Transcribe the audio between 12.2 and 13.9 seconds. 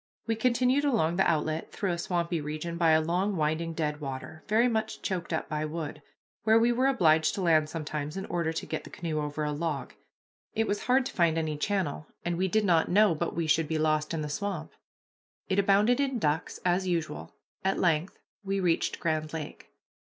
and we did not know but we should be